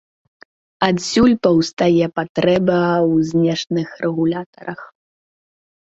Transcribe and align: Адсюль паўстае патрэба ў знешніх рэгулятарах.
Адсюль 0.87 1.35
паўстае 1.49 2.05
патрэба 2.17 2.79
ў 2.81 3.15
знешніх 3.31 3.87
рэгулятарах. 4.03 4.81